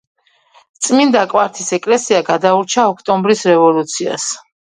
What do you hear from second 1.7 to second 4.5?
ეკლესია გადაურჩა ოქტომბრის რევოლუციას.